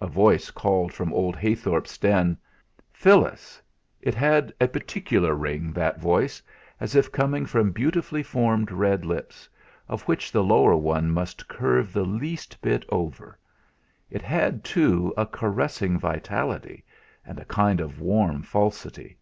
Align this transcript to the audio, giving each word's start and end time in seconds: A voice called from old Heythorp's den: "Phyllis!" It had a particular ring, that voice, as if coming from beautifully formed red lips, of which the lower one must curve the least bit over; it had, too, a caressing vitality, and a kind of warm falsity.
A 0.00 0.06
voice 0.06 0.50
called 0.50 0.90
from 0.90 1.12
old 1.12 1.36
Heythorp's 1.36 1.98
den: 1.98 2.38
"Phyllis!" 2.94 3.60
It 4.00 4.14
had 4.14 4.54
a 4.58 4.66
particular 4.66 5.34
ring, 5.34 5.70
that 5.74 6.00
voice, 6.00 6.40
as 6.80 6.94
if 6.96 7.12
coming 7.12 7.44
from 7.44 7.70
beautifully 7.70 8.22
formed 8.22 8.72
red 8.72 9.04
lips, 9.04 9.50
of 9.86 10.00
which 10.04 10.32
the 10.32 10.42
lower 10.42 10.76
one 10.78 11.10
must 11.10 11.46
curve 11.46 11.92
the 11.92 12.06
least 12.06 12.56
bit 12.62 12.86
over; 12.88 13.38
it 14.10 14.22
had, 14.22 14.64
too, 14.64 15.12
a 15.14 15.26
caressing 15.26 15.98
vitality, 15.98 16.82
and 17.22 17.38
a 17.38 17.44
kind 17.44 17.80
of 17.82 18.00
warm 18.00 18.40
falsity. 18.42 19.18